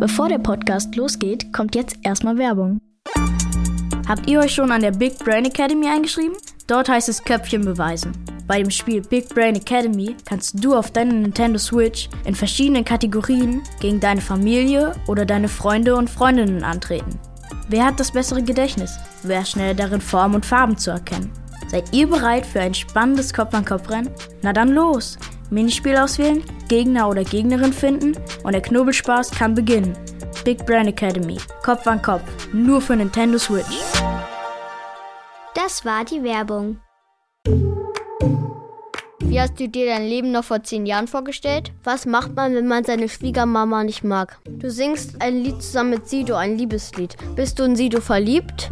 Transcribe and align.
Bevor 0.00 0.28
der 0.28 0.38
Podcast 0.38 0.94
losgeht, 0.94 1.52
kommt 1.52 1.74
jetzt 1.74 1.96
erstmal 2.04 2.38
Werbung. 2.38 2.80
Habt 4.06 4.30
ihr 4.30 4.38
euch 4.38 4.54
schon 4.54 4.70
an 4.70 4.82
der 4.82 4.92
Big 4.92 5.18
Brain 5.18 5.44
Academy 5.44 5.88
eingeschrieben? 5.88 6.36
Dort 6.68 6.88
heißt 6.88 7.08
es 7.08 7.24
Köpfchen 7.24 7.64
beweisen. 7.64 8.12
Bei 8.46 8.62
dem 8.62 8.70
Spiel 8.70 9.02
Big 9.02 9.28
Brain 9.30 9.56
Academy 9.56 10.14
kannst 10.24 10.62
du 10.62 10.76
auf 10.76 10.92
deiner 10.92 11.14
Nintendo 11.14 11.58
Switch 11.58 12.08
in 12.24 12.36
verschiedenen 12.36 12.84
Kategorien 12.84 13.60
gegen 13.80 13.98
deine 13.98 14.20
Familie 14.20 14.94
oder 15.08 15.26
deine 15.26 15.48
Freunde 15.48 15.96
und 15.96 16.08
Freundinnen 16.08 16.62
antreten. 16.62 17.18
Wer 17.68 17.86
hat 17.86 17.98
das 17.98 18.12
bessere 18.12 18.42
Gedächtnis? 18.44 18.96
Wer 19.24 19.40
ist 19.40 19.50
schneller 19.50 19.74
darin, 19.74 20.00
Formen 20.00 20.36
und 20.36 20.46
Farben 20.46 20.78
zu 20.78 20.92
erkennen? 20.92 21.32
Seid 21.72 21.92
ihr 21.92 22.06
bereit 22.06 22.46
für 22.46 22.60
ein 22.60 22.72
spannendes 22.72 23.34
Kopf-an-Kopf-Rennen? 23.34 24.10
Na 24.42 24.52
dann 24.52 24.68
los! 24.68 25.18
Minispiel 25.50 25.96
auswählen, 25.96 26.42
Gegner 26.68 27.08
oder 27.08 27.24
Gegnerin 27.24 27.72
finden 27.72 28.16
und 28.44 28.52
der 28.52 28.62
Knobelspaß 28.62 29.30
kann 29.30 29.54
beginnen. 29.54 29.96
Big 30.44 30.64
Brand 30.66 30.88
Academy, 30.88 31.38
Kopf 31.62 31.86
an 31.86 32.00
Kopf, 32.02 32.22
nur 32.52 32.80
für 32.80 32.96
Nintendo 32.96 33.38
Switch. 33.38 33.82
Das 35.54 35.84
war 35.84 36.04
die 36.04 36.22
Werbung. 36.22 36.78
Wie 39.20 39.40
hast 39.40 39.60
du 39.60 39.68
dir 39.68 39.86
dein 39.86 40.06
Leben 40.06 40.32
noch 40.32 40.44
vor 40.44 40.62
zehn 40.62 40.86
Jahren 40.86 41.06
vorgestellt? 41.06 41.72
Was 41.84 42.06
macht 42.06 42.34
man, 42.34 42.54
wenn 42.54 42.66
man 42.66 42.84
seine 42.84 43.08
Schwiegermama 43.08 43.84
nicht 43.84 44.02
mag? 44.02 44.38
Du 44.46 44.70
singst 44.70 45.20
ein 45.20 45.42
Lied 45.42 45.62
zusammen 45.62 45.90
mit 45.90 46.08
Sido, 46.08 46.34
ein 46.34 46.56
Liebeslied. 46.56 47.16
Bist 47.36 47.58
du 47.58 47.64
in 47.64 47.76
Sido 47.76 48.00
verliebt? 48.00 48.70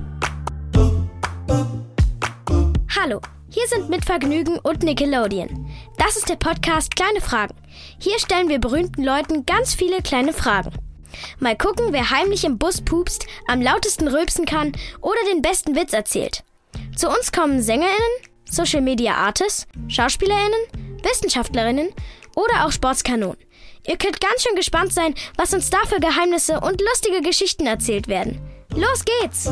Hallo, 2.98 3.20
hier 3.56 3.66
sind 3.68 3.88
mit 3.88 4.04
Vergnügen 4.04 4.58
und 4.58 4.82
Nickelodeon. 4.82 5.66
Das 5.96 6.18
ist 6.18 6.28
der 6.28 6.36
Podcast 6.36 6.94
Kleine 6.94 7.22
Fragen. 7.22 7.54
Hier 7.98 8.18
stellen 8.18 8.50
wir 8.50 8.58
berühmten 8.58 9.02
Leuten 9.02 9.46
ganz 9.46 9.74
viele 9.74 10.02
kleine 10.02 10.34
Fragen. 10.34 10.72
Mal 11.38 11.56
gucken, 11.56 11.86
wer 11.90 12.10
heimlich 12.10 12.44
im 12.44 12.58
Bus 12.58 12.82
pupst, 12.82 13.26
am 13.46 13.62
lautesten 13.62 14.08
rülpsen 14.08 14.44
kann 14.44 14.72
oder 15.00 15.16
den 15.32 15.40
besten 15.40 15.74
Witz 15.74 15.94
erzählt. 15.94 16.44
Zu 16.94 17.08
uns 17.08 17.32
kommen 17.32 17.62
SängerInnen, 17.62 17.96
Social 18.44 18.82
Media 18.82 19.14
Artists, 19.14 19.66
SchauspielerInnen, 19.88 21.00
Wissenschaftlerinnen 21.02 21.88
oder 22.34 22.66
auch 22.66 22.72
Sportskanonen. 22.72 23.38
Ihr 23.86 23.96
könnt 23.96 24.20
ganz 24.20 24.42
schön 24.42 24.56
gespannt 24.56 24.92
sein, 24.92 25.14
was 25.38 25.54
uns 25.54 25.70
da 25.70 25.78
für 25.86 26.00
Geheimnisse 26.00 26.60
und 26.60 26.82
lustige 26.82 27.22
Geschichten 27.22 27.66
erzählt 27.66 28.06
werden. 28.06 28.38
Los 28.74 29.02
geht's! 29.22 29.48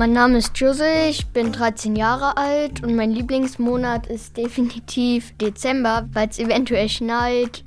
Mein 0.00 0.14
Name 0.14 0.38
ist 0.38 0.58
Jose, 0.58 1.10
ich 1.10 1.26
bin 1.26 1.52
13 1.52 1.94
Jahre 1.94 2.38
alt 2.38 2.82
und 2.82 2.96
mein 2.96 3.10
Lieblingsmonat 3.10 4.06
ist 4.06 4.34
definitiv 4.34 5.36
Dezember, 5.36 6.08
weil 6.14 6.26
es 6.26 6.38
eventuell 6.38 6.88
schneit. 6.88 7.62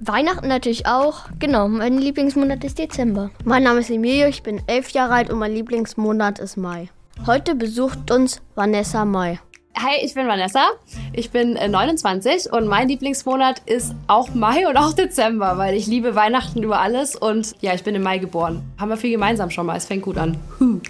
Weihnachten 0.00 0.48
natürlich 0.48 0.86
auch. 0.86 1.24
Genau, 1.38 1.68
mein 1.68 1.98
Lieblingsmonat 1.98 2.64
ist 2.64 2.78
Dezember. 2.78 3.32
Mein 3.44 3.64
Name 3.64 3.80
ist 3.80 3.90
Emilio, 3.90 4.28
ich 4.28 4.42
bin 4.42 4.62
11 4.66 4.92
Jahre 4.92 5.12
alt 5.12 5.30
und 5.30 5.38
mein 5.38 5.52
Lieblingsmonat 5.52 6.38
ist 6.38 6.56
Mai. 6.56 6.88
Heute 7.26 7.54
besucht 7.54 8.10
uns 8.10 8.40
Vanessa 8.54 9.04
Mai. 9.04 9.38
Hi, 9.76 10.02
ich 10.02 10.14
bin 10.14 10.26
Vanessa. 10.26 10.70
Ich 11.12 11.30
bin 11.30 11.52
29 11.52 12.46
äh, 12.46 12.56
und 12.56 12.66
mein 12.66 12.88
Lieblingsmonat 12.88 13.60
ist 13.66 13.94
auch 14.06 14.32
Mai 14.32 14.66
und 14.66 14.78
auch 14.78 14.94
Dezember, 14.94 15.58
weil 15.58 15.76
ich 15.76 15.86
liebe 15.86 16.14
Weihnachten 16.14 16.62
über 16.62 16.80
alles 16.80 17.14
und 17.14 17.54
ja, 17.60 17.74
ich 17.74 17.84
bin 17.84 17.94
im 17.94 18.02
Mai 18.02 18.16
geboren. 18.16 18.62
Haben 18.78 18.88
wir 18.88 18.96
viel 18.96 19.10
gemeinsam 19.10 19.50
schon 19.50 19.66
mal. 19.66 19.76
Es 19.76 19.84
fängt 19.84 20.04
gut 20.04 20.16
an. 20.16 20.38
Huh. 20.58 20.80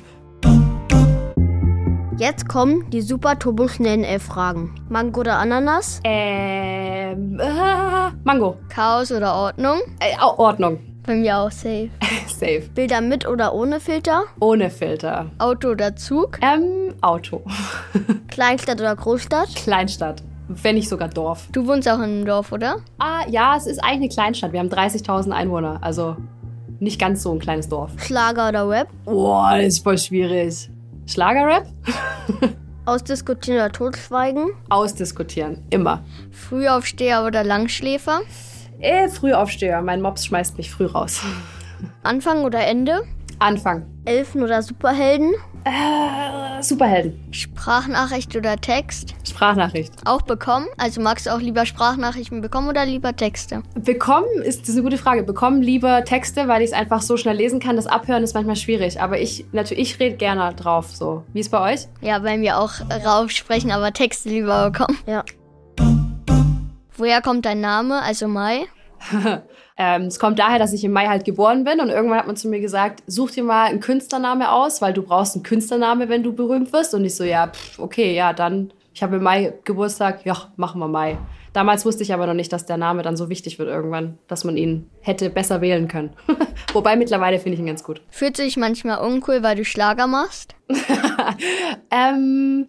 Jetzt 2.18 2.48
kommen 2.48 2.90
die 2.90 3.00
super 3.00 3.38
turbo 3.38 3.68
schnellen 3.68 4.02
elf 4.02 4.24
Fragen. 4.24 4.74
Mango 4.88 5.20
oder 5.20 5.38
Ananas? 5.38 6.00
Ähm, 6.02 7.38
äh, 7.38 8.10
Mango. 8.24 8.56
Chaos 8.68 9.12
oder 9.12 9.36
Ordnung? 9.36 9.78
Äh, 10.00 10.20
Ordnung. 10.20 10.80
Bei 11.06 11.14
mir 11.14 11.38
auch 11.38 11.52
safe. 11.52 11.90
safe. 12.26 12.68
Bilder 12.74 13.02
mit 13.02 13.28
oder 13.28 13.54
ohne 13.54 13.78
Filter? 13.78 14.24
Ohne 14.40 14.68
Filter. 14.68 15.30
Auto 15.38 15.68
oder 15.68 15.94
Zug? 15.94 16.40
Ähm, 16.42 16.92
Auto. 17.02 17.44
Kleinstadt 18.26 18.80
oder 18.80 18.96
Großstadt? 18.96 19.54
Kleinstadt. 19.54 20.20
Wenn 20.48 20.74
nicht 20.74 20.88
sogar 20.88 21.08
Dorf. 21.10 21.46
Du 21.52 21.68
wohnst 21.68 21.88
auch 21.88 21.98
in 21.98 22.02
einem 22.02 22.26
Dorf, 22.26 22.50
oder? 22.50 22.78
Ah, 22.98 23.20
ja, 23.28 23.54
es 23.56 23.68
ist 23.68 23.78
eigentlich 23.78 23.98
eine 23.98 24.08
Kleinstadt. 24.08 24.52
Wir 24.52 24.58
haben 24.58 24.70
30.000 24.70 25.30
Einwohner. 25.30 25.78
Also 25.82 26.16
nicht 26.80 27.00
ganz 27.00 27.22
so 27.22 27.30
ein 27.30 27.38
kleines 27.38 27.68
Dorf. 27.68 27.92
Schlager 27.98 28.48
oder 28.48 28.68
Rap? 28.68 28.88
Boah, 29.04 29.52
das 29.56 29.66
ist 29.66 29.84
voll 29.84 29.98
schwierig. 29.98 30.68
Schlagerrap? 31.08 31.66
Ausdiskutieren 32.84 33.60
oder 33.60 33.72
totschweigen? 33.72 34.50
Ausdiskutieren, 34.68 35.64
immer. 35.70 36.04
Frühaufsteher 36.30 37.24
oder 37.24 37.44
Langschläfer? 37.44 38.20
Äh, 38.78 39.08
Frühaufsteher. 39.08 39.80
Mein 39.80 40.02
Mops 40.02 40.26
schmeißt 40.26 40.58
mich 40.58 40.70
früh 40.70 40.84
raus. 40.84 41.22
Anfang 42.02 42.44
oder 42.44 42.60
Ende? 42.66 43.04
Anfang. 43.38 43.86
Elfen 44.04 44.42
oder 44.42 44.62
Superhelden? 44.62 45.32
Äh, 45.64 46.62
Superhelden. 46.62 47.18
Sprachnachricht 47.30 48.34
oder 48.36 48.56
Text? 48.56 49.14
Sprachnachricht. 49.26 49.92
Auch 50.04 50.22
bekommen? 50.22 50.66
Also 50.76 51.00
magst 51.00 51.26
du 51.26 51.30
auch 51.30 51.40
lieber 51.40 51.66
Sprachnachrichten 51.66 52.40
bekommen 52.40 52.68
oder 52.68 52.84
lieber 52.86 53.14
Texte? 53.14 53.62
Bekommen 53.74 54.42
ist, 54.42 54.68
ist 54.68 54.74
eine 54.74 54.82
gute 54.82 54.98
Frage. 54.98 55.22
Bekommen 55.22 55.62
lieber 55.62 56.04
Texte, 56.04 56.48
weil 56.48 56.62
ich 56.62 56.68
es 56.68 56.72
einfach 56.72 57.02
so 57.02 57.16
schnell 57.16 57.36
lesen 57.36 57.60
kann. 57.60 57.76
Das 57.76 57.86
Abhören 57.86 58.22
ist 58.22 58.34
manchmal 58.34 58.56
schwierig. 58.56 59.00
Aber 59.00 59.20
ich, 59.20 59.44
natürlich, 59.52 59.94
ich 59.94 60.00
rede 60.00 60.16
gerne 60.16 60.54
drauf. 60.54 60.94
So. 60.94 61.24
Wie 61.32 61.40
ist 61.40 61.50
bei 61.50 61.74
euch? 61.74 61.86
Ja, 62.00 62.18
bei 62.18 62.36
mir 62.38 62.58
auch 62.58 62.72
rauf 63.04 63.30
sprechen, 63.30 63.70
aber 63.70 63.92
Texte 63.92 64.28
lieber 64.28 64.70
bekommen. 64.70 64.98
Ja. 65.06 65.24
Woher 66.96 67.22
kommt 67.22 67.44
dein 67.44 67.60
Name, 67.60 68.02
also 68.02 68.26
Mai? 68.26 68.66
ähm, 69.76 70.02
es 70.02 70.18
kommt 70.18 70.38
daher, 70.38 70.58
dass 70.58 70.72
ich 70.72 70.84
im 70.84 70.92
Mai 70.92 71.06
halt 71.06 71.24
geboren 71.24 71.64
bin 71.64 71.80
und 71.80 71.88
irgendwann 71.88 72.18
hat 72.18 72.26
man 72.26 72.36
zu 72.36 72.48
mir 72.48 72.60
gesagt, 72.60 73.02
such 73.06 73.32
dir 73.32 73.44
mal 73.44 73.66
einen 73.66 73.80
Künstlername 73.80 74.50
aus, 74.50 74.82
weil 74.82 74.92
du 74.92 75.02
brauchst 75.02 75.34
einen 75.34 75.44
Künstlername, 75.44 76.08
wenn 76.08 76.22
du 76.22 76.32
berühmt 76.32 76.72
wirst. 76.72 76.94
Und 76.94 77.04
ich 77.04 77.14
so, 77.14 77.24
ja, 77.24 77.48
pff, 77.48 77.78
okay, 77.78 78.14
ja, 78.14 78.32
dann, 78.32 78.72
ich 78.98 79.02
habe 79.04 79.18
im 79.18 79.22
Mai 79.22 79.54
Geburtstag, 79.62 80.26
ja, 80.26 80.50
machen 80.56 80.80
wir 80.80 80.88
Mai. 80.88 81.18
Damals 81.52 81.86
wusste 81.86 82.02
ich 82.02 82.12
aber 82.12 82.26
noch 82.26 82.34
nicht, 82.34 82.52
dass 82.52 82.66
der 82.66 82.76
Name 82.76 83.02
dann 83.02 83.16
so 83.16 83.28
wichtig 83.28 83.60
wird 83.60 83.68
irgendwann, 83.68 84.18
dass 84.26 84.42
man 84.42 84.56
ihn 84.56 84.90
hätte 85.02 85.30
besser 85.30 85.60
wählen 85.60 85.86
können. 85.86 86.10
Wobei 86.72 86.96
mittlerweile 86.96 87.38
finde 87.38 87.54
ich 87.54 87.60
ihn 87.60 87.66
ganz 87.66 87.84
gut. 87.84 88.02
Fühlt 88.10 88.36
sich 88.36 88.56
manchmal 88.56 88.98
uncool, 88.98 89.44
weil 89.44 89.54
du 89.54 89.64
Schlager 89.64 90.08
machst? 90.08 90.56
ähm, 91.92 92.66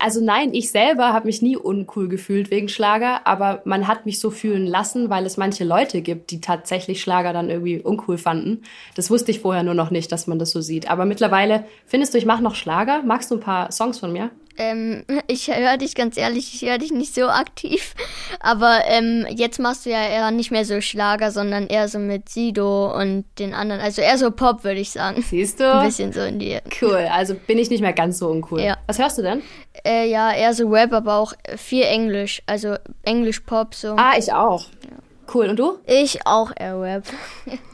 also 0.00 0.22
nein, 0.22 0.52
ich 0.52 0.70
selber 0.70 1.14
habe 1.14 1.28
mich 1.28 1.40
nie 1.40 1.56
uncool 1.56 2.08
gefühlt 2.08 2.50
wegen 2.50 2.68
Schlager, 2.68 3.26
aber 3.26 3.62
man 3.64 3.88
hat 3.88 4.04
mich 4.04 4.20
so 4.20 4.30
fühlen 4.30 4.66
lassen, 4.66 5.08
weil 5.08 5.24
es 5.24 5.38
manche 5.38 5.64
Leute 5.64 6.02
gibt, 6.02 6.30
die 6.30 6.42
tatsächlich 6.42 7.00
Schlager 7.00 7.32
dann 7.32 7.48
irgendwie 7.48 7.80
uncool 7.80 8.18
fanden. 8.18 8.64
Das 8.96 9.10
wusste 9.10 9.30
ich 9.30 9.40
vorher 9.40 9.62
nur 9.62 9.72
noch 9.72 9.90
nicht, 9.90 10.12
dass 10.12 10.26
man 10.26 10.38
das 10.38 10.50
so 10.50 10.60
sieht. 10.60 10.90
Aber 10.90 11.06
mittlerweile, 11.06 11.64
findest 11.86 12.12
du, 12.12 12.18
ich 12.18 12.26
mache 12.26 12.42
noch 12.42 12.54
Schlager? 12.54 13.02
Magst 13.02 13.30
du 13.30 13.36
ein 13.36 13.40
paar 13.40 13.72
Songs 13.72 13.98
von 13.98 14.12
mir? 14.12 14.30
Ähm, 14.58 15.04
ich 15.26 15.48
höre 15.48 15.76
dich 15.76 15.94
ganz 15.94 16.16
ehrlich, 16.16 16.54
ich 16.54 16.68
höre 16.68 16.78
dich 16.78 16.92
nicht 16.92 17.14
so 17.14 17.28
aktiv. 17.28 17.94
Aber 18.40 18.80
ähm, 18.86 19.26
jetzt 19.30 19.58
machst 19.58 19.86
du 19.86 19.90
ja 19.90 20.06
eher 20.06 20.30
nicht 20.30 20.50
mehr 20.50 20.64
so 20.64 20.80
Schlager, 20.80 21.30
sondern 21.30 21.66
eher 21.66 21.88
so 21.88 21.98
mit 21.98 22.28
Sido 22.28 22.94
und 22.94 23.24
den 23.38 23.54
anderen. 23.54 23.80
Also 23.80 24.02
eher 24.02 24.18
so 24.18 24.30
Pop, 24.30 24.64
würde 24.64 24.80
ich 24.80 24.90
sagen. 24.90 25.22
Siehst 25.22 25.60
du? 25.60 25.72
Ein 25.72 25.86
bisschen 25.86 26.12
so 26.12 26.20
in 26.20 26.38
die. 26.38 26.58
Cool, 26.80 27.08
also 27.10 27.34
bin 27.34 27.58
ich 27.58 27.70
nicht 27.70 27.80
mehr 27.80 27.92
ganz 27.92 28.18
so 28.18 28.28
uncool. 28.28 28.60
Ja. 28.60 28.76
Was 28.86 28.98
hörst 28.98 29.18
du 29.18 29.22
denn? 29.22 29.42
Äh, 29.84 30.08
ja, 30.08 30.32
eher 30.32 30.54
so 30.54 30.68
Rap, 30.68 30.92
aber 30.92 31.16
auch 31.16 31.32
viel 31.56 31.82
Englisch. 31.82 32.42
Also 32.46 32.76
Englisch-Pop 33.02 33.74
so. 33.74 33.96
Ah, 33.96 34.14
ich 34.18 34.32
auch. 34.32 34.66
Ja. 34.84 34.96
Cool, 35.32 35.48
und 35.48 35.58
du? 35.58 35.78
Ich 35.86 36.26
auch 36.26 36.52
eher 36.54 36.80
Rap. 36.80 37.04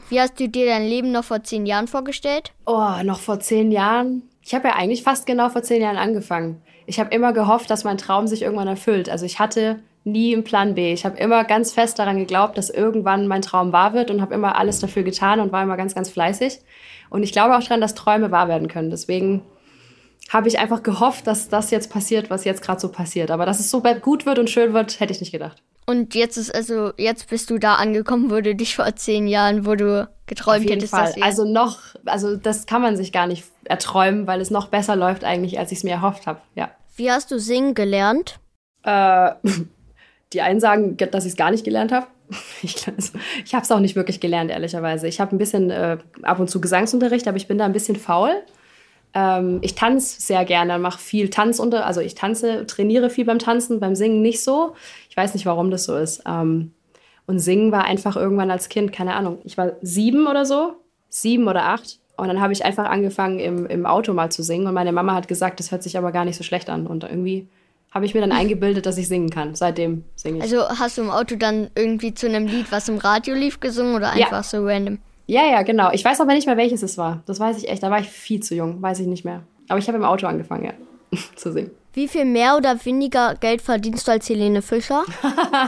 Wie 0.09 0.19
hast 0.19 0.39
du 0.39 0.47
dir 0.47 0.65
dein 0.65 0.87
Leben 0.87 1.11
noch 1.11 1.25
vor 1.25 1.43
zehn 1.43 1.65
Jahren 1.65 1.87
vorgestellt? 1.87 2.53
Oh, 2.65 3.03
noch 3.03 3.19
vor 3.19 3.39
zehn 3.39 3.71
Jahren? 3.71 4.23
Ich 4.43 4.55
habe 4.55 4.69
ja 4.69 4.75
eigentlich 4.75 5.03
fast 5.03 5.25
genau 5.25 5.49
vor 5.49 5.63
zehn 5.63 5.81
Jahren 5.81 5.97
angefangen. 5.97 6.61
Ich 6.85 6.99
habe 6.99 7.13
immer 7.13 7.31
gehofft, 7.33 7.69
dass 7.69 7.83
mein 7.83 7.97
Traum 7.97 8.27
sich 8.27 8.41
irgendwann 8.41 8.67
erfüllt. 8.67 9.09
Also 9.09 9.25
ich 9.25 9.39
hatte 9.39 9.79
nie 10.03 10.33
einen 10.33 10.43
Plan 10.43 10.73
B. 10.73 10.93
Ich 10.93 11.05
habe 11.05 11.17
immer 11.17 11.43
ganz 11.43 11.73
fest 11.73 11.99
daran 11.99 12.17
geglaubt, 12.17 12.57
dass 12.57 12.69
irgendwann 12.69 13.27
mein 13.27 13.43
Traum 13.43 13.71
wahr 13.71 13.93
wird 13.93 14.09
und 14.09 14.21
habe 14.21 14.33
immer 14.33 14.57
alles 14.57 14.79
dafür 14.79 15.03
getan 15.03 15.39
und 15.39 15.51
war 15.51 15.61
immer 15.61 15.77
ganz, 15.77 15.93
ganz 15.93 16.09
fleißig. 16.09 16.59
Und 17.09 17.23
ich 17.23 17.31
glaube 17.31 17.55
auch 17.55 17.61
daran, 17.61 17.81
dass 17.81 17.93
Träume 17.93 18.31
wahr 18.31 18.47
werden 18.47 18.67
können. 18.67 18.89
Deswegen 18.89 19.41
habe 20.29 20.47
ich 20.47 20.59
einfach 20.59 20.81
gehofft, 20.81 21.27
dass 21.27 21.49
das 21.49 21.71
jetzt 21.71 21.91
passiert, 21.91 22.29
was 22.29 22.45
jetzt 22.45 22.63
gerade 22.63 22.79
so 22.79 22.89
passiert. 22.89 23.31
Aber 23.31 23.45
dass 23.45 23.59
es 23.59 23.69
so 23.69 23.81
gut 23.81 24.25
wird 24.25 24.39
und 24.39 24.49
schön 24.49 24.73
wird, 24.73 24.99
hätte 24.99 25.13
ich 25.13 25.19
nicht 25.19 25.31
gedacht. 25.31 25.61
Und 25.85 26.15
jetzt 26.15 26.37
ist 26.37 26.53
also, 26.53 26.93
jetzt 26.97 27.29
bist 27.29 27.49
du 27.49 27.57
da 27.57 27.75
angekommen, 27.75 28.29
wo 28.29 28.39
du 28.41 28.55
dich 28.55 28.75
vor 28.75 28.95
zehn 28.95 29.27
Jahren, 29.27 29.65
wo 29.65 29.75
du 29.75 30.07
geträumt 30.27 30.59
Auf 30.59 30.63
jeden 30.63 30.73
hättest. 30.75 30.93
Fall. 30.93 31.13
also 31.21 31.43
noch, 31.43 31.79
also 32.05 32.35
das 32.35 32.65
kann 32.65 32.81
man 32.81 32.95
sich 32.95 33.11
gar 33.11 33.27
nicht 33.27 33.43
erträumen, 33.65 34.27
weil 34.27 34.41
es 34.41 34.51
noch 34.51 34.67
besser 34.67 34.95
läuft 34.95 35.23
eigentlich, 35.23 35.59
als 35.59 35.71
ich 35.71 35.79
es 35.79 35.83
mir 35.83 35.91
erhofft 35.91 36.27
habe. 36.27 36.39
Ja. 36.55 36.71
Wie 36.95 37.11
hast 37.11 37.31
du 37.31 37.39
singen 37.39 37.73
gelernt? 37.73 38.39
Äh, 38.83 39.31
die 40.33 40.41
einen 40.41 40.59
sagen, 40.59 40.97
dass 40.97 41.25
ich 41.25 41.31
es 41.31 41.37
gar 41.37 41.51
nicht 41.51 41.63
gelernt 41.63 41.91
habe. 41.91 42.07
Ich, 42.63 42.87
also, 42.87 43.17
ich 43.43 43.53
habe 43.53 43.63
es 43.63 43.71
auch 43.71 43.79
nicht 43.79 43.97
wirklich 43.97 44.21
gelernt, 44.21 44.51
ehrlicherweise. 44.51 45.07
Ich 45.07 45.19
habe 45.19 45.35
ein 45.35 45.37
bisschen 45.37 45.69
äh, 45.69 45.97
ab 46.21 46.39
und 46.39 46.49
zu 46.49 46.61
Gesangsunterricht, 46.61 47.27
aber 47.27 47.35
ich 47.35 47.47
bin 47.47 47.57
da 47.57 47.65
ein 47.65 47.73
bisschen 47.73 47.97
faul. 47.97 48.31
Ähm, 49.13 49.59
ich 49.61 49.75
tanze 49.75 50.21
sehr 50.21 50.45
gerne, 50.45 50.79
mache 50.79 50.99
viel 50.99 51.29
Tanzunter, 51.29 51.85
also 51.85 52.01
ich 52.01 52.15
tanze, 52.15 52.65
trainiere 52.65 53.09
viel 53.09 53.25
beim 53.25 53.39
Tanzen, 53.39 53.79
beim 53.79 53.95
Singen 53.95 54.21
nicht 54.21 54.43
so. 54.43 54.75
Ich 55.09 55.17
weiß 55.17 55.33
nicht, 55.33 55.45
warum 55.45 55.71
das 55.71 55.83
so 55.83 55.95
ist. 55.97 56.23
Ähm, 56.25 56.73
Und 57.25 57.39
singen 57.39 57.71
war 57.71 57.85
einfach 57.85 58.15
irgendwann 58.15 58.51
als 58.51 58.69
Kind, 58.69 58.91
keine 58.91 59.15
Ahnung, 59.15 59.39
ich 59.43 59.57
war 59.57 59.73
sieben 59.81 60.27
oder 60.27 60.45
so, 60.45 60.75
sieben 61.09 61.47
oder 61.47 61.65
acht. 61.65 61.99
Und 62.17 62.27
dann 62.27 62.41
habe 62.41 62.53
ich 62.53 62.63
einfach 62.65 62.85
angefangen, 62.85 63.39
im, 63.39 63.65
im 63.65 63.85
Auto 63.85 64.13
mal 64.13 64.31
zu 64.31 64.43
singen. 64.43 64.67
Und 64.67 64.73
meine 64.73 64.91
Mama 64.91 65.13
hat 65.15 65.27
gesagt, 65.27 65.59
das 65.59 65.71
hört 65.71 65.81
sich 65.81 65.97
aber 65.97 66.11
gar 66.11 66.25
nicht 66.25 66.37
so 66.37 66.43
schlecht 66.43 66.69
an. 66.69 66.85
Und 66.87 67.03
irgendwie 67.03 67.47
habe 67.91 68.05
ich 68.05 68.13
mir 68.13 68.21
dann 68.21 68.31
eingebildet, 68.41 68.85
dass 68.85 68.97
ich 68.97 69.07
singen 69.07 69.29
kann. 69.29 69.55
Seitdem 69.55 70.03
singe 70.15 70.37
ich. 70.37 70.43
Also 70.43 70.69
hast 70.69 70.97
du 70.97 71.01
im 71.01 71.09
Auto 71.09 71.35
dann 71.35 71.69
irgendwie 71.73 72.13
zu 72.13 72.27
einem 72.27 72.47
Lied, 72.47 72.71
was 72.71 72.89
im 72.89 72.97
Radio 72.97 73.33
lief, 73.33 73.59
gesungen 73.59 73.95
oder 73.95 74.11
einfach 74.11 74.31
ja. 74.31 74.43
so 74.43 74.63
random? 74.65 74.99
Ja, 75.27 75.45
ja, 75.45 75.61
genau. 75.61 75.91
Ich 75.91 76.03
weiß 76.03 76.19
aber 76.21 76.33
nicht 76.33 76.47
mehr, 76.47 76.57
welches 76.57 76.83
es 76.83 76.97
war. 76.97 77.23
Das 77.25 77.39
weiß 77.39 77.57
ich 77.57 77.69
echt. 77.69 77.83
Da 77.83 77.89
war 77.89 77.99
ich 77.99 78.09
viel 78.09 78.41
zu 78.41 78.55
jung, 78.55 78.81
weiß 78.81 78.99
ich 78.99 79.07
nicht 79.07 79.25
mehr. 79.25 79.43
Aber 79.69 79.79
ich 79.79 79.87
habe 79.87 79.97
im 79.97 80.03
Auto 80.03 80.27
angefangen, 80.27 80.65
ja, 80.65 80.73
zu 81.35 81.51
singen. 81.51 81.71
Wie 81.93 82.07
viel 82.07 82.25
mehr 82.25 82.55
oder 82.55 82.85
weniger 82.85 83.35
Geld 83.35 83.61
verdienst 83.61 84.07
du 84.07 84.11
als 84.11 84.29
Helene 84.29 84.61
Fischer? 84.61 85.03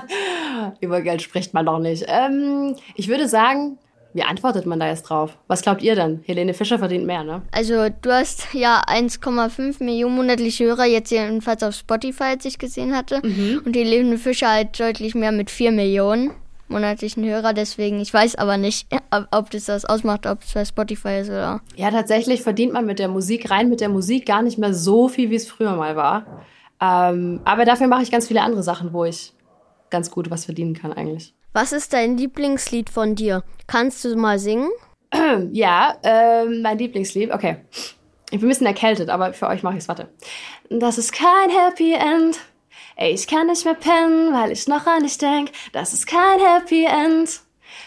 Über 0.79 1.01
Geld 1.01 1.21
spricht 1.21 1.53
man 1.53 1.65
doch 1.65 1.79
nicht. 1.79 2.05
Ähm, 2.07 2.75
ich 2.95 3.09
würde 3.09 3.27
sagen, 3.27 3.77
wie 4.13 4.23
antwortet 4.23 4.65
man 4.65 4.79
da 4.79 4.87
jetzt 4.87 5.03
drauf? 5.03 5.37
Was 5.47 5.63
glaubt 5.63 5.81
ihr 5.81 5.95
denn? 5.95 6.21
Helene 6.25 6.53
Fischer 6.53 6.79
verdient 6.79 7.05
mehr, 7.05 7.23
ne? 7.23 7.41
Also 7.51 7.89
du 8.01 8.11
hast 8.11 8.53
ja 8.53 8.81
1,5 8.87 9.83
Millionen 9.83 10.15
monatliche 10.15 10.65
Hörer, 10.65 10.85
jetzt 10.85 11.11
jedenfalls 11.11 11.63
auf 11.63 11.73
Spotify, 11.73 12.23
als 12.23 12.45
ich 12.45 12.59
gesehen 12.59 12.95
hatte. 12.95 13.19
Mhm. 13.23 13.61
Und 13.65 13.75
Helene 13.75 14.17
Fischer 14.17 14.49
halt 14.49 14.79
deutlich 14.79 15.15
mehr 15.15 15.31
mit 15.31 15.49
4 15.49 15.71
Millionen 15.71 16.31
monatlichen 16.73 17.23
Hörer, 17.23 17.53
deswegen, 17.53 17.99
ich 18.01 18.13
weiß 18.13 18.35
aber 18.35 18.57
nicht, 18.57 18.87
ob 19.31 19.49
das 19.51 19.65
das 19.65 19.85
ausmacht, 19.85 20.25
ob 20.25 20.43
es 20.43 20.53
bei 20.53 20.65
Spotify 20.65 21.19
ist 21.21 21.29
oder. 21.29 21.61
Ja, 21.75 21.91
tatsächlich 21.91 22.41
verdient 22.41 22.73
man 22.73 22.85
mit 22.85 22.99
der 22.99 23.07
Musik, 23.07 23.49
rein 23.49 23.69
mit 23.69 23.79
der 23.79 23.89
Musik 23.89 24.25
gar 24.25 24.41
nicht 24.41 24.57
mehr 24.57 24.73
so 24.73 25.07
viel, 25.07 25.29
wie 25.29 25.35
es 25.35 25.47
früher 25.47 25.75
mal 25.75 25.95
war. 25.95 26.25
Ähm, 26.81 27.39
aber 27.45 27.63
dafür 27.63 27.87
mache 27.87 28.03
ich 28.03 28.11
ganz 28.11 28.27
viele 28.27 28.41
andere 28.41 28.63
Sachen, 28.63 28.91
wo 28.91 29.05
ich 29.05 29.33
ganz 29.89 30.11
gut 30.11 30.29
was 30.29 30.45
verdienen 30.45 30.73
kann 30.73 30.91
eigentlich. 30.91 31.33
Was 31.53 31.71
ist 31.71 31.93
dein 31.93 32.17
Lieblingslied 32.17 32.89
von 32.89 33.15
dir? 33.15 33.43
Kannst 33.67 34.03
du 34.03 34.15
mal 34.15 34.39
singen? 34.39 34.69
Ja, 35.51 35.95
ähm, 36.01 36.63
mein 36.63 36.79
Lieblingslied, 36.79 37.31
okay. 37.31 37.57
Ich 38.31 38.39
bin 38.39 38.47
ein 38.47 38.49
bisschen 38.49 38.65
erkältet, 38.65 39.09
aber 39.09 39.31
für 39.33 39.47
euch 39.47 39.61
mache 39.61 39.75
ich 39.75 39.81
es, 39.81 39.87
warte. 39.87 40.09
Das 40.71 40.97
ist 40.97 41.13
kein 41.13 41.51
Happy 41.51 41.93
End. 41.93 42.39
Ey, 42.95 43.13
ich 43.13 43.27
kann 43.27 43.47
nicht 43.47 43.65
mehr 43.65 43.73
pennen, 43.73 44.33
weil 44.33 44.51
ich 44.51 44.67
noch 44.67 44.85
an 44.85 45.03
dich 45.03 45.17
denk. 45.17 45.51
Das 45.71 45.93
ist 45.93 46.05
kein 46.05 46.39
Happy 46.39 46.85
End. 46.85 47.41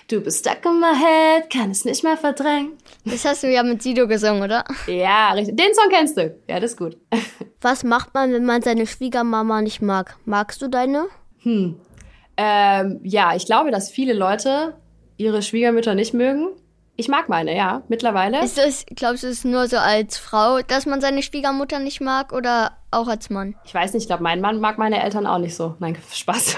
Du 0.08 0.20
bist 0.20 0.40
stuck 0.40 0.64
in 0.64 0.80
my 0.80 0.94
head, 0.94 1.50
kann 1.50 1.70
es 1.70 1.84
nicht 1.84 2.02
mehr 2.02 2.16
verdrängen. 2.16 2.72
Das 3.04 3.24
hast 3.24 3.42
du 3.42 3.50
ja 3.50 3.62
mit 3.62 3.82
Sido 3.82 4.08
gesungen, 4.08 4.42
oder? 4.42 4.64
Ja, 4.86 5.32
richtig. 5.32 5.56
Den 5.56 5.74
Song 5.74 5.90
kennst 5.90 6.16
du. 6.16 6.36
Ja, 6.48 6.60
das 6.60 6.72
ist 6.72 6.76
gut. 6.76 6.96
Was 7.60 7.84
macht 7.84 8.14
man, 8.14 8.32
wenn 8.32 8.44
man 8.44 8.62
seine 8.62 8.86
Schwiegermama 8.86 9.62
nicht 9.62 9.82
mag? 9.82 10.16
Magst 10.24 10.60
du 10.62 10.68
deine? 10.68 11.06
Hm. 11.42 11.80
Ähm, 12.36 13.00
ja, 13.02 13.34
ich 13.34 13.46
glaube, 13.46 13.70
dass 13.70 13.90
viele 13.90 14.12
Leute 14.12 14.74
ihre 15.16 15.42
Schwiegermütter 15.42 15.94
nicht 15.94 16.14
mögen. 16.14 16.48
Ich 16.98 17.08
mag 17.08 17.28
meine, 17.28 17.54
ja, 17.54 17.82
mittlerweile. 17.88 18.42
Ist 18.42 18.58
es, 18.58 18.86
glaubst 18.94 19.22
du, 19.22 19.26
es 19.26 19.38
ist 19.38 19.44
nur 19.44 19.68
so 19.68 19.76
als 19.76 20.16
Frau, 20.16 20.60
dass 20.62 20.86
man 20.86 21.02
seine 21.02 21.22
Schwiegermutter 21.22 21.78
nicht 21.78 22.00
mag 22.00 22.32
oder 22.32 22.72
auch 22.90 23.06
als 23.06 23.28
Mann? 23.28 23.54
Ich 23.64 23.74
weiß 23.74 23.92
nicht, 23.92 24.04
ich 24.04 24.08
glaube, 24.08 24.22
mein 24.22 24.40
Mann 24.40 24.60
mag 24.60 24.78
meine 24.78 25.02
Eltern 25.02 25.26
auch 25.26 25.38
nicht 25.38 25.54
so. 25.54 25.74
Nein, 25.78 25.96
Spaß. 26.12 26.56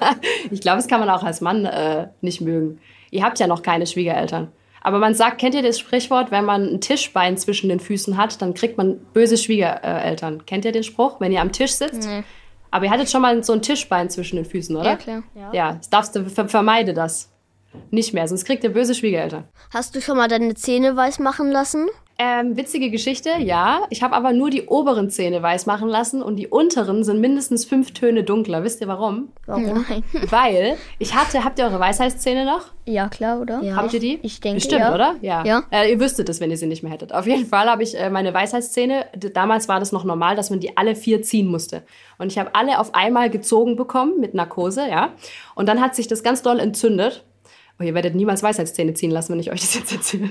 ich 0.50 0.60
glaube, 0.60 0.78
es 0.78 0.88
kann 0.88 1.00
man 1.00 1.08
auch 1.08 1.22
als 1.22 1.40
Mann 1.40 1.64
äh, 1.64 2.08
nicht 2.20 2.42
mögen. 2.42 2.80
Ihr 3.10 3.24
habt 3.24 3.38
ja 3.38 3.46
noch 3.46 3.62
keine 3.62 3.86
Schwiegereltern. 3.86 4.52
Aber 4.82 4.98
man 4.98 5.14
sagt, 5.14 5.38
kennt 5.38 5.54
ihr 5.54 5.62
das 5.62 5.78
Sprichwort, 5.78 6.30
wenn 6.30 6.44
man 6.44 6.66
ein 6.66 6.80
Tischbein 6.80 7.36
zwischen 7.36 7.68
den 7.68 7.80
Füßen 7.80 8.16
hat, 8.16 8.40
dann 8.42 8.54
kriegt 8.54 8.76
man 8.76 8.98
böse 9.12 9.36
Schwiegereltern. 9.36 10.44
Kennt 10.46 10.64
ihr 10.64 10.72
den 10.72 10.84
Spruch, 10.84 11.18
wenn 11.20 11.32
ihr 11.32 11.40
am 11.40 11.52
Tisch 11.52 11.72
sitzt? 11.72 12.08
Nee. 12.08 12.22
Aber 12.70 12.84
ihr 12.84 12.90
hattet 12.90 13.10
schon 13.10 13.22
mal 13.22 13.42
so 13.42 13.54
ein 13.54 13.62
Tischbein 13.62 14.10
zwischen 14.10 14.36
den 14.36 14.44
Füßen, 14.44 14.76
oder? 14.76 14.90
Ja, 14.90 14.96
klar. 14.96 15.22
Ja, 15.34 15.52
ja 15.52 15.72
das 15.72 15.90
darfst 15.90 16.14
du, 16.14 16.24
vermeide 16.26 16.92
das. 16.92 17.30
Nicht 17.90 18.14
mehr, 18.14 18.28
sonst 18.28 18.44
kriegt 18.44 18.64
ihr 18.64 18.72
böse 18.72 18.94
Schwiegereltern. 18.94 19.44
Hast 19.72 19.94
du 19.94 20.00
schon 20.00 20.16
mal 20.16 20.28
deine 20.28 20.54
Zähne 20.54 20.96
weiß 20.96 21.18
machen 21.18 21.50
lassen? 21.50 21.88
Ähm, 22.20 22.56
witzige 22.56 22.90
Geschichte, 22.90 23.30
ja. 23.38 23.82
Ich 23.90 24.02
habe 24.02 24.16
aber 24.16 24.32
nur 24.32 24.50
die 24.50 24.66
oberen 24.66 25.08
Zähne 25.08 25.40
weiß 25.40 25.66
machen 25.66 25.88
lassen 25.88 26.20
und 26.20 26.34
die 26.34 26.48
unteren 26.48 27.04
sind 27.04 27.20
mindestens 27.20 27.64
fünf 27.64 27.92
Töne 27.92 28.24
dunkler. 28.24 28.64
Wisst 28.64 28.80
ihr 28.80 28.88
warum? 28.88 29.28
Warum? 29.46 29.86
Nein. 29.88 30.02
Weil 30.28 30.76
ich 30.98 31.14
hatte, 31.14 31.44
habt 31.44 31.60
ihr 31.60 31.66
eure 31.66 31.78
Weisheitszähne 31.78 32.44
noch? 32.44 32.72
Ja, 32.86 33.08
klar, 33.08 33.40
oder? 33.40 33.62
Ja. 33.62 33.76
Habt 33.76 33.94
ihr 33.94 34.00
die? 34.00 34.18
Ich 34.22 34.40
denke, 34.40 34.56
Bestimmt, 34.56 34.80
ja. 34.80 34.92
oder? 34.92 35.14
Ja. 35.20 35.44
ja. 35.44 35.62
Äh, 35.70 35.92
ihr 35.92 36.00
wüsstet 36.00 36.28
es, 36.28 36.40
wenn 36.40 36.50
ihr 36.50 36.56
sie 36.56 36.66
nicht 36.66 36.82
mehr 36.82 36.90
hättet. 36.90 37.14
Auf 37.14 37.28
jeden 37.28 37.46
Fall 37.46 37.70
habe 37.70 37.84
ich 37.84 37.96
äh, 37.96 38.10
meine 38.10 38.34
Weisheitszähne, 38.34 39.06
damals 39.32 39.68
war 39.68 39.78
das 39.78 39.92
noch 39.92 40.02
normal, 40.02 40.34
dass 40.34 40.50
man 40.50 40.58
die 40.58 40.76
alle 40.76 40.96
vier 40.96 41.22
ziehen 41.22 41.46
musste. 41.46 41.84
Und 42.18 42.32
ich 42.32 42.38
habe 42.40 42.52
alle 42.56 42.80
auf 42.80 42.96
einmal 42.96 43.30
gezogen 43.30 43.76
bekommen 43.76 44.18
mit 44.18 44.34
Narkose, 44.34 44.88
ja. 44.88 45.10
Und 45.54 45.68
dann 45.68 45.80
hat 45.80 45.94
sich 45.94 46.08
das 46.08 46.24
ganz 46.24 46.42
doll 46.42 46.58
entzündet. 46.58 47.24
Oh, 47.80 47.84
ihr 47.84 47.94
werdet 47.94 48.14
niemals 48.14 48.42
Weisheitszähne 48.42 48.94
ziehen 48.94 49.10
lassen, 49.10 49.32
wenn 49.32 49.40
ich 49.40 49.52
euch 49.52 49.60
das 49.60 49.74
jetzt 49.74 49.92
erzähle. 49.92 50.30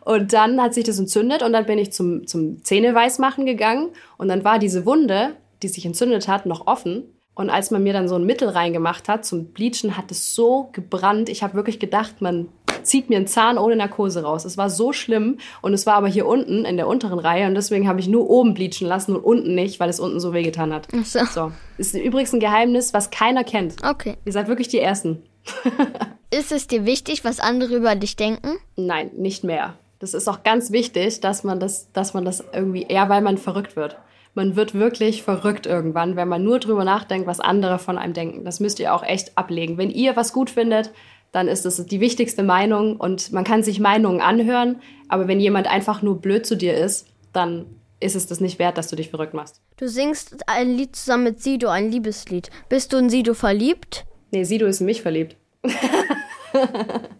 Und 0.00 0.32
dann 0.32 0.60
hat 0.62 0.72
sich 0.72 0.84
das 0.84 0.98
entzündet 0.98 1.42
und 1.42 1.52
dann 1.52 1.66
bin 1.66 1.78
ich 1.78 1.92
zum, 1.92 2.26
zum 2.26 2.64
Zähneweißmachen 2.64 3.44
gegangen 3.44 3.90
und 4.16 4.28
dann 4.28 4.44
war 4.44 4.58
diese 4.58 4.86
Wunde, 4.86 5.36
die 5.62 5.68
sich 5.68 5.84
entzündet 5.84 6.26
hat, 6.26 6.46
noch 6.46 6.66
offen. 6.66 7.04
Und 7.34 7.50
als 7.50 7.70
man 7.70 7.82
mir 7.82 7.92
dann 7.92 8.08
so 8.08 8.14
ein 8.14 8.24
Mittel 8.24 8.48
reingemacht 8.48 9.10
hat 9.10 9.26
zum 9.26 9.52
Bleachen, 9.52 9.98
hat 9.98 10.10
es 10.10 10.34
so 10.34 10.70
gebrannt. 10.72 11.28
Ich 11.28 11.42
habe 11.42 11.52
wirklich 11.52 11.78
gedacht, 11.78 12.22
man 12.22 12.48
zieht 12.82 13.10
mir 13.10 13.16
einen 13.16 13.26
Zahn 13.26 13.58
ohne 13.58 13.76
Narkose 13.76 14.22
raus. 14.22 14.46
Es 14.46 14.56
war 14.56 14.70
so 14.70 14.94
schlimm 14.94 15.38
und 15.60 15.74
es 15.74 15.84
war 15.84 15.94
aber 15.94 16.08
hier 16.08 16.26
unten 16.26 16.64
in 16.64 16.78
der 16.78 16.88
unteren 16.88 17.18
Reihe 17.18 17.46
und 17.46 17.54
deswegen 17.54 17.88
habe 17.88 18.00
ich 18.00 18.08
nur 18.08 18.30
oben 18.30 18.54
bleachen 18.54 18.86
lassen 18.86 19.16
und 19.16 19.22
unten 19.22 19.54
nicht, 19.54 19.80
weil 19.80 19.90
es 19.90 20.00
unten 20.00 20.18
so 20.18 20.32
wehgetan 20.32 20.72
hat. 20.72 20.88
Ach 20.98 21.04
so. 21.04 21.24
so. 21.26 21.52
Ist 21.76 21.94
übrigens 21.94 22.32
ein 22.32 22.40
Geheimnis, 22.40 22.94
was 22.94 23.10
keiner 23.10 23.44
kennt. 23.44 23.76
Okay. 23.84 24.16
Ihr 24.24 24.32
seid 24.32 24.48
wirklich 24.48 24.68
die 24.68 24.80
Ersten. 24.80 25.22
ist 26.30 26.52
es 26.52 26.66
dir 26.66 26.86
wichtig, 26.86 27.24
was 27.24 27.40
andere 27.40 27.76
über 27.76 27.94
dich 27.94 28.16
denken? 28.16 28.58
Nein, 28.76 29.10
nicht 29.16 29.44
mehr. 29.44 29.78
Das 29.98 30.14
ist 30.14 30.28
auch 30.28 30.42
ganz 30.42 30.70
wichtig, 30.72 31.20
dass 31.20 31.44
man 31.44 31.60
das, 31.60 31.90
dass 31.92 32.14
man 32.14 32.24
das 32.24 32.44
irgendwie, 32.52 32.86
ja, 32.90 33.08
weil 33.08 33.22
man 33.22 33.38
verrückt 33.38 33.76
wird. 33.76 33.96
Man 34.34 34.54
wird 34.54 34.74
wirklich 34.74 35.22
verrückt 35.22 35.66
irgendwann, 35.66 36.16
wenn 36.16 36.28
man 36.28 36.44
nur 36.44 36.58
drüber 36.58 36.84
nachdenkt, 36.84 37.26
was 37.26 37.40
andere 37.40 37.78
von 37.78 37.96
einem 37.96 38.12
denken. 38.12 38.44
Das 38.44 38.60
müsst 38.60 38.78
ihr 38.78 38.94
auch 38.94 39.02
echt 39.02 39.38
ablegen. 39.38 39.78
Wenn 39.78 39.90
ihr 39.90 40.14
was 40.14 40.34
gut 40.34 40.50
findet, 40.50 40.90
dann 41.32 41.48
ist 41.48 41.64
das 41.64 41.84
die 41.86 42.00
wichtigste 42.00 42.42
Meinung 42.42 42.96
und 42.96 43.32
man 43.32 43.44
kann 43.44 43.62
sich 43.62 43.80
Meinungen 43.80 44.20
anhören, 44.20 44.80
aber 45.08 45.28
wenn 45.28 45.40
jemand 45.40 45.66
einfach 45.66 46.02
nur 46.02 46.20
blöd 46.20 46.46
zu 46.46 46.56
dir 46.56 46.76
ist, 46.76 47.08
dann 47.32 47.66
ist 47.98 48.16
es 48.16 48.26
das 48.26 48.40
nicht 48.40 48.58
wert, 48.58 48.78
dass 48.78 48.88
du 48.88 48.96
dich 48.96 49.10
verrückt 49.10 49.34
machst. 49.34 49.60
Du 49.78 49.88
singst 49.88 50.48
ein 50.48 50.76
Lied 50.76 50.96
zusammen 50.96 51.24
mit 51.24 51.42
Sido, 51.42 51.68
ein 51.68 51.90
Liebeslied. 51.90 52.50
Bist 52.68 52.92
du 52.92 52.98
in 52.98 53.10
Sido 53.10 53.34
verliebt? 53.34 54.04
Nee, 54.30 54.44
Sido 54.44 54.66
ist 54.66 54.80
in 54.80 54.86
mich 54.86 55.02
verliebt. 55.02 55.36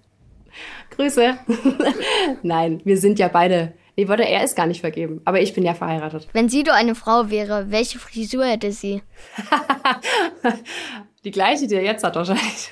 Grüße. 0.91 1.39
Nein, 2.43 2.81
wir 2.85 2.99
sind 2.99 3.19
ja 3.19 3.29
beide. 3.29 3.75
Nee, 3.97 4.09
wurde 4.09 4.27
er 4.27 4.45
ist 4.45 4.57
gar 4.57 4.67
nicht 4.67 4.81
vergeben, 4.81 5.23
aber 5.25 5.41
ich 5.41 5.55
bin 5.55 5.65
ja 5.65 5.75
verheiratet. 5.75 6.29
Wenn 6.33 6.49
Sido 6.49 6.73
eine 6.73 6.95
Frau 6.95 7.31
wäre, 7.31 7.71
welche 7.71 7.99
Frisur 7.99 8.45
hätte 8.45 8.71
sie? 8.73 9.03
die 11.25 11.31
gleiche, 11.31 11.67
die 11.67 11.77
er 11.77 11.83
jetzt 11.83 12.05
hat 12.05 12.15
wahrscheinlich. 12.15 12.71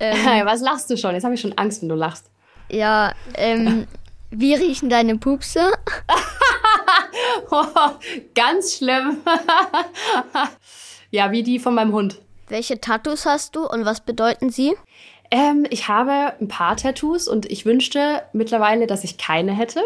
ähm, 0.00 0.46
Was 0.46 0.60
lachst 0.62 0.90
du 0.90 0.96
schon? 0.96 1.14
Jetzt 1.14 1.24
habe 1.24 1.34
ich 1.34 1.40
schon 1.40 1.56
Angst, 1.56 1.82
wenn 1.82 1.88
du 1.88 1.94
lachst. 1.94 2.30
Ja, 2.70 3.14
ähm, 3.34 3.86
wie 4.30 4.54
riechen 4.54 4.90
deine 4.90 5.16
Pupse? 5.16 5.72
oh, 7.50 7.64
ganz 8.34 8.76
schlimm. 8.76 9.18
ja, 11.10 11.30
wie 11.30 11.42
die 11.44 11.58
von 11.60 11.74
meinem 11.74 11.92
Hund. 11.92 12.20
Welche 12.48 12.80
Tattoos 12.80 13.26
hast 13.26 13.56
du 13.56 13.66
und 13.66 13.84
was 13.84 14.00
bedeuten 14.00 14.50
sie? 14.50 14.74
Ähm, 15.30 15.66
ich 15.70 15.88
habe 15.88 16.34
ein 16.40 16.48
paar 16.48 16.76
Tattoos 16.76 17.28
und 17.28 17.46
ich 17.46 17.66
wünschte 17.66 18.22
mittlerweile, 18.32 18.86
dass 18.86 19.04
ich 19.04 19.18
keine 19.18 19.52
hätte. 19.52 19.80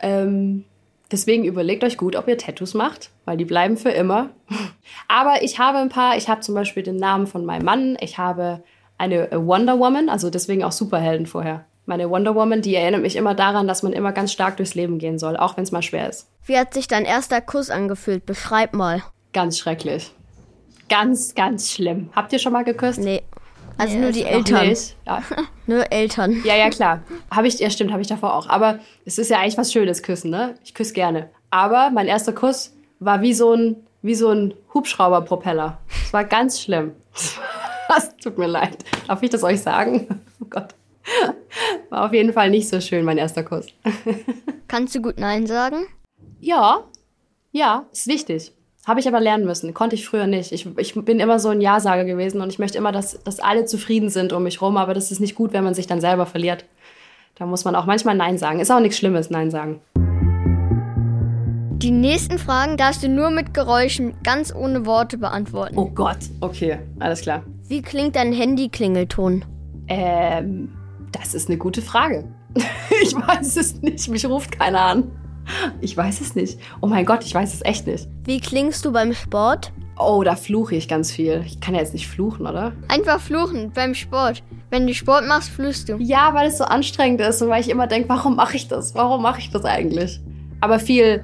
Ähm, 0.00 0.64
deswegen 1.10 1.44
überlegt 1.44 1.82
euch 1.82 1.96
gut, 1.96 2.16
ob 2.16 2.28
ihr 2.28 2.36
Tattoos 2.36 2.74
macht, 2.74 3.10
weil 3.24 3.38
die 3.38 3.46
bleiben 3.46 3.76
für 3.76 3.90
immer. 3.90 4.30
Aber 5.08 5.42
ich 5.42 5.58
habe 5.58 5.78
ein 5.78 5.88
paar. 5.88 6.16
Ich 6.16 6.28
habe 6.28 6.42
zum 6.42 6.54
Beispiel 6.54 6.82
den 6.82 6.96
Namen 6.96 7.26
von 7.26 7.46
meinem 7.46 7.64
Mann. 7.64 7.96
Ich 8.00 8.18
habe 8.18 8.62
eine 8.98 9.28
Wonder 9.32 9.78
Woman, 9.78 10.08
also 10.08 10.28
deswegen 10.28 10.62
auch 10.62 10.72
Superhelden 10.72 11.26
vorher. 11.26 11.64
Meine 11.86 12.08
Wonder 12.08 12.34
Woman, 12.34 12.62
die 12.62 12.74
erinnert 12.74 13.02
mich 13.02 13.16
immer 13.16 13.34
daran, 13.34 13.66
dass 13.66 13.82
man 13.82 13.92
immer 13.92 14.12
ganz 14.12 14.32
stark 14.32 14.56
durchs 14.56 14.74
Leben 14.74 14.98
gehen 14.98 15.18
soll, 15.18 15.36
auch 15.36 15.56
wenn 15.56 15.64
es 15.64 15.72
mal 15.72 15.82
schwer 15.82 16.08
ist. 16.08 16.28
Wie 16.46 16.58
hat 16.58 16.72
sich 16.72 16.88
dein 16.88 17.04
erster 17.04 17.40
Kuss 17.40 17.70
angefühlt? 17.70 18.24
Beschreib 18.24 18.72
mal. 18.74 19.02
Ganz 19.32 19.58
schrecklich. 19.58 20.12
Ganz, 20.88 21.34
ganz 21.34 21.72
schlimm. 21.72 22.10
Habt 22.14 22.32
ihr 22.32 22.38
schon 22.38 22.52
mal 22.52 22.64
geküsst? 22.64 23.00
Nee. 23.00 23.22
Also 23.76 23.94
nee, 23.94 24.00
nur 24.02 24.12
die 24.12 24.24
Eltern. 24.24 24.74
Ja. 25.06 25.22
nur 25.66 25.90
Eltern. 25.90 26.42
Ja, 26.44 26.56
ja, 26.56 26.70
klar. 26.70 27.02
Habe 27.30 27.48
ich, 27.48 27.58
ja 27.58 27.70
stimmt, 27.70 27.90
habe 27.90 28.02
ich 28.02 28.08
davor 28.08 28.34
auch. 28.34 28.48
Aber 28.48 28.78
es 29.04 29.18
ist 29.18 29.30
ja 29.30 29.38
eigentlich 29.38 29.58
was 29.58 29.72
Schönes, 29.72 30.02
küssen, 30.02 30.30
ne? 30.30 30.54
Ich 30.64 30.74
küsse 30.74 30.94
gerne. 30.94 31.30
Aber 31.50 31.90
mein 31.90 32.06
erster 32.06 32.32
Kuss 32.32 32.72
war 33.00 33.20
wie 33.22 33.34
so 33.34 33.52
ein, 33.52 33.76
wie 34.02 34.14
so 34.14 34.30
ein 34.30 34.54
Hubschrauberpropeller. 34.72 35.78
Es 36.04 36.12
war 36.12 36.24
ganz 36.24 36.60
schlimm. 36.60 36.92
Es 37.96 38.16
tut 38.16 38.38
mir 38.38 38.46
leid. 38.46 38.78
Darf 39.06 39.22
ich 39.22 39.30
das 39.30 39.44
euch 39.44 39.60
sagen? 39.60 40.08
Oh 40.40 40.46
Gott. 40.50 40.74
War 41.90 42.06
auf 42.06 42.12
jeden 42.12 42.32
Fall 42.32 42.50
nicht 42.50 42.68
so 42.68 42.80
schön, 42.80 43.04
mein 43.04 43.18
erster 43.18 43.44
Kuss. 43.44 43.66
Kannst 44.68 44.94
du 44.94 45.00
gut 45.00 45.18
Nein 45.18 45.46
sagen? 45.46 45.86
Ja. 46.40 46.84
Ja, 47.52 47.86
ist 47.92 48.06
wichtig. 48.08 48.52
Habe 48.86 49.00
ich 49.00 49.08
aber 49.08 49.18
lernen 49.18 49.46
müssen. 49.46 49.72
Konnte 49.72 49.94
ich 49.96 50.06
früher 50.06 50.26
nicht. 50.26 50.52
Ich, 50.52 50.68
ich 50.76 50.94
bin 50.94 51.18
immer 51.18 51.38
so 51.38 51.48
ein 51.48 51.62
Ja-Sager 51.62 52.04
gewesen 52.04 52.42
und 52.42 52.50
ich 52.50 52.58
möchte 52.58 52.76
immer, 52.76 52.92
dass, 52.92 53.22
dass 53.24 53.40
alle 53.40 53.64
zufrieden 53.64 54.10
sind 54.10 54.34
um 54.34 54.42
mich 54.42 54.60
rum, 54.60 54.76
aber 54.76 54.92
das 54.92 55.10
ist 55.10 55.20
nicht 55.20 55.34
gut, 55.34 55.54
wenn 55.54 55.64
man 55.64 55.72
sich 55.72 55.86
dann 55.86 56.02
selber 56.02 56.26
verliert. 56.26 56.66
Da 57.36 57.46
muss 57.46 57.64
man 57.64 57.74
auch 57.76 57.86
manchmal 57.86 58.14
Nein 58.14 58.36
sagen. 58.36 58.60
Ist 58.60 58.70
auch 58.70 58.80
nichts 58.80 58.98
Schlimmes, 58.98 59.30
Nein 59.30 59.50
sagen. 59.50 59.80
Die 61.78 61.90
nächsten 61.90 62.38
Fragen 62.38 62.76
darfst 62.76 63.02
du 63.02 63.08
nur 63.08 63.30
mit 63.30 63.54
Geräuschen, 63.54 64.14
ganz 64.22 64.54
ohne 64.54 64.84
Worte 64.84 65.16
beantworten. 65.16 65.76
Oh 65.78 65.90
Gott, 65.90 66.18
okay, 66.40 66.78
alles 66.98 67.22
klar. 67.22 67.42
Wie 67.66 67.80
klingt 67.80 68.16
dein 68.16 68.34
Handy-Klingelton? 68.34 69.46
Ähm, 69.88 70.68
das 71.10 71.32
ist 71.32 71.48
eine 71.48 71.56
gute 71.56 71.80
Frage. 71.80 72.24
ich 73.02 73.14
weiß 73.14 73.56
es 73.56 73.80
nicht. 73.80 74.08
Mich 74.08 74.26
ruft 74.26 74.58
keiner 74.58 74.82
an. 74.82 75.23
Ich 75.80 75.96
weiß 75.96 76.20
es 76.20 76.34
nicht. 76.34 76.58
Oh 76.80 76.86
mein 76.86 77.04
Gott, 77.04 77.24
ich 77.24 77.34
weiß 77.34 77.52
es 77.54 77.62
echt 77.64 77.86
nicht. 77.86 78.08
Wie 78.24 78.40
klingst 78.40 78.84
du 78.84 78.92
beim 78.92 79.12
Sport? 79.12 79.72
Oh, 79.98 80.22
da 80.24 80.34
fluche 80.34 80.74
ich 80.74 80.88
ganz 80.88 81.12
viel. 81.12 81.42
Ich 81.46 81.60
kann 81.60 81.74
ja 81.74 81.80
jetzt 81.80 81.92
nicht 81.92 82.08
fluchen, 82.08 82.46
oder? 82.46 82.72
Einfach 82.88 83.20
fluchen 83.20 83.70
beim 83.72 83.94
Sport. 83.94 84.42
Wenn 84.70 84.86
du 84.86 84.94
Sport 84.94 85.26
machst, 85.28 85.50
fluchst 85.50 85.88
du. 85.88 85.96
Ja, 85.98 86.34
weil 86.34 86.48
es 86.48 86.58
so 86.58 86.64
anstrengend 86.64 87.20
ist 87.20 87.40
und 87.42 87.48
weil 87.48 87.60
ich 87.60 87.68
immer 87.68 87.86
denke, 87.86 88.08
warum 88.08 88.36
mache 88.36 88.56
ich 88.56 88.66
das? 88.66 88.94
Warum 88.94 89.22
mache 89.22 89.38
ich 89.40 89.50
das 89.50 89.64
eigentlich? 89.64 90.20
Aber 90.60 90.78
viel. 90.78 91.22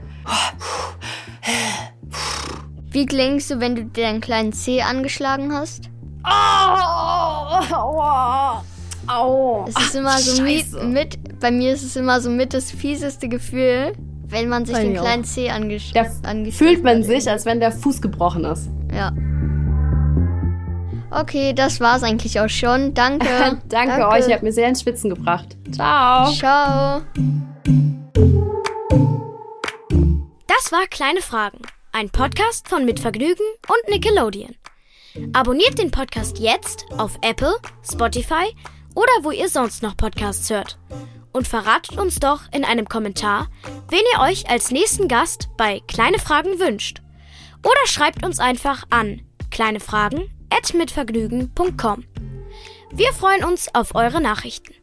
Wie 2.90 3.06
klingst 3.06 3.50
du, 3.50 3.60
wenn 3.60 3.74
du 3.76 3.84
deinen 3.86 4.20
kleinen 4.20 4.52
Zeh 4.52 4.82
angeschlagen 4.82 5.52
hast? 5.52 5.90
Oh, 6.24 7.74
aua, 7.74 8.64
au. 9.06 9.64
Es 9.68 9.80
ist 9.80 9.94
immer 9.94 10.10
Ach, 10.12 10.18
so 10.18 10.36
Scheiße. 10.44 10.84
mit, 10.84 11.40
bei 11.40 11.50
mir 11.50 11.72
ist 11.72 11.82
es 11.82 11.96
immer 11.96 12.20
so 12.20 12.30
mit 12.30 12.52
das 12.52 12.70
fieseste 12.70 13.28
Gefühl, 13.28 13.92
wenn 14.30 14.48
man 14.48 14.64
sich 14.64 14.76
den 14.76 14.94
kleinen 14.94 15.24
Zeh 15.24 15.50
angesch 15.50 15.92
Da 15.92 16.02
angeschlagen 16.22 16.52
fühlt 16.52 16.84
man 16.84 16.98
hat. 16.98 17.04
sich, 17.04 17.28
als 17.28 17.44
wenn 17.46 17.60
der 17.60 17.72
Fuß 17.72 18.00
gebrochen 18.00 18.44
ist. 18.44 18.68
Ja. 18.94 19.12
Okay, 21.12 21.52
das 21.52 21.80
war's 21.80 22.02
eigentlich 22.04 22.38
auch 22.38 22.48
schon. 22.48 22.94
Danke. 22.94 23.26
Danke, 23.68 24.08
euch, 24.08 24.28
ihr 24.28 24.34
habt 24.34 24.44
mir 24.44 24.52
sehr 24.52 24.68
ins 24.68 24.82
Schwitzen 24.82 25.10
gebracht. 25.10 25.56
Ciao. 25.72 26.30
Ciao. 26.32 27.00
Das 30.46 30.72
war 30.72 30.86
Kleine 30.88 31.20
Fragen, 31.20 31.58
ein 31.92 32.10
Podcast 32.10 32.68
von 32.68 32.84
Mitvergnügen 32.84 33.44
und 33.66 33.92
Nickelodeon. 33.92 34.54
Abonniert 35.32 35.78
den 35.78 35.90
Podcast 35.90 36.38
jetzt 36.38 36.84
auf 36.96 37.18
Apple, 37.22 37.54
Spotify 37.90 38.54
oder 38.94 39.10
wo 39.22 39.32
ihr 39.32 39.48
sonst 39.48 39.82
noch 39.82 39.96
Podcasts 39.96 40.48
hört. 40.50 40.78
Und 41.32 41.46
verratet 41.46 41.96
uns 41.98 42.18
doch 42.18 42.40
in 42.52 42.64
einem 42.64 42.88
Kommentar, 42.88 43.48
wen 43.88 44.00
ihr 44.14 44.20
euch 44.20 44.48
als 44.50 44.70
nächsten 44.70 45.08
Gast 45.08 45.48
bei 45.56 45.80
Kleine 45.86 46.18
Fragen 46.18 46.58
wünscht. 46.58 47.00
Oder 47.62 47.86
schreibt 47.86 48.24
uns 48.24 48.40
einfach 48.40 48.84
an 48.90 49.22
kleinefragen@mitvergnügen.com. 49.50 52.04
Wir 52.92 53.12
freuen 53.12 53.44
uns 53.44 53.72
auf 53.74 53.94
eure 53.94 54.20
Nachrichten. 54.20 54.74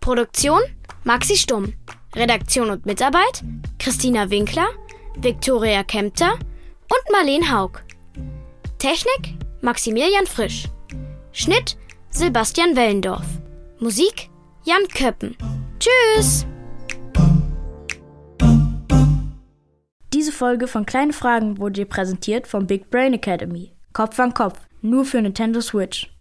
Produktion 0.00 0.62
Maxi 1.04 1.36
Stumm. 1.36 1.74
Redaktion 2.14 2.70
und 2.70 2.86
Mitarbeit 2.86 3.42
Christina 3.78 4.30
Winkler, 4.30 4.68
Viktoria 5.16 5.82
Kempter 5.82 6.34
und 6.34 7.10
Marleen 7.10 7.52
Haug. 7.52 7.82
Technik 8.78 9.34
Maximilian 9.60 10.26
Frisch. 10.26 10.68
Schnitt 11.32 11.76
Sebastian 12.10 12.76
Wellendorf. 12.76 13.26
Musik 13.78 14.30
Jan 14.64 14.86
Köppen. 14.94 15.36
Tschüss! 15.80 16.46
Diese 20.12 20.30
Folge 20.30 20.68
von 20.68 20.86
Kleine 20.86 21.12
Fragen 21.12 21.58
wurde 21.58 21.80
dir 21.80 21.86
präsentiert 21.86 22.46
vom 22.46 22.68
Big 22.68 22.88
Brain 22.88 23.12
Academy. 23.14 23.72
Kopf 23.92 24.20
an 24.20 24.34
Kopf, 24.34 24.60
nur 24.80 25.04
für 25.04 25.20
Nintendo 25.20 25.60
Switch. 25.60 26.12